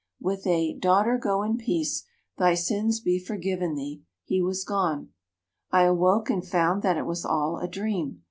[0.19, 2.05] "With a, 'Daughter, go in peace;
[2.35, 5.09] thy sins be forgiven thee,' he was gone.
[5.69, 8.19] I awoke and found that it was all a dream.